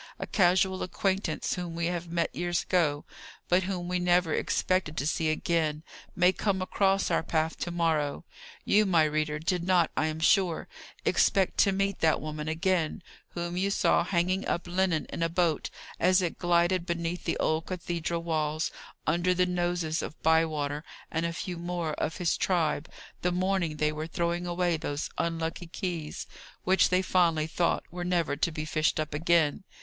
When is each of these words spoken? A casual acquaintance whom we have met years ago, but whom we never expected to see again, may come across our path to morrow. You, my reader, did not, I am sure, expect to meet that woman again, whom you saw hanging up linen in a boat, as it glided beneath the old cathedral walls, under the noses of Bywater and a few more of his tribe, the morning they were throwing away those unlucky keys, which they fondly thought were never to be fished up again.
A 0.17 0.25
casual 0.25 0.81
acquaintance 0.81 1.53
whom 1.53 1.75
we 1.75 1.85
have 1.85 2.07
met 2.11 2.35
years 2.35 2.63
ago, 2.63 3.05
but 3.47 3.61
whom 3.65 3.87
we 3.87 3.99
never 3.99 4.33
expected 4.33 4.97
to 4.97 5.05
see 5.05 5.29
again, 5.29 5.83
may 6.15 6.33
come 6.33 6.59
across 6.59 7.11
our 7.11 7.21
path 7.21 7.55
to 7.59 7.69
morrow. 7.69 8.25
You, 8.65 8.87
my 8.87 9.03
reader, 9.03 9.37
did 9.37 9.63
not, 9.63 9.91
I 9.95 10.07
am 10.07 10.19
sure, 10.19 10.67
expect 11.05 11.59
to 11.59 11.71
meet 11.71 11.99
that 11.99 12.19
woman 12.19 12.47
again, 12.47 13.03
whom 13.35 13.55
you 13.55 13.69
saw 13.69 14.03
hanging 14.03 14.47
up 14.47 14.65
linen 14.65 15.05
in 15.09 15.21
a 15.21 15.29
boat, 15.29 15.69
as 15.99 16.19
it 16.19 16.39
glided 16.39 16.87
beneath 16.87 17.25
the 17.25 17.37
old 17.37 17.67
cathedral 17.67 18.23
walls, 18.23 18.71
under 19.05 19.35
the 19.35 19.45
noses 19.45 20.01
of 20.01 20.19
Bywater 20.23 20.83
and 21.11 21.27
a 21.27 21.31
few 21.31 21.57
more 21.57 21.93
of 21.93 22.17
his 22.17 22.37
tribe, 22.37 22.89
the 23.21 23.31
morning 23.31 23.77
they 23.77 23.91
were 23.91 24.07
throwing 24.07 24.47
away 24.47 24.77
those 24.77 25.11
unlucky 25.19 25.67
keys, 25.67 26.25
which 26.63 26.89
they 26.89 27.03
fondly 27.03 27.45
thought 27.45 27.83
were 27.91 28.03
never 28.03 28.35
to 28.35 28.51
be 28.51 28.65
fished 28.65 28.99
up 28.99 29.13
again. 29.13 29.63